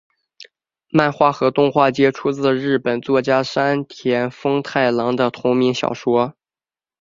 [0.89, 6.33] 漫画和动画皆自日本作家山田风太郎的同名小说。